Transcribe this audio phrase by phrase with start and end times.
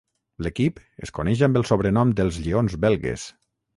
[0.45, 3.29] L'equip es coneix amb el sobrenom dels Lleons Belgues.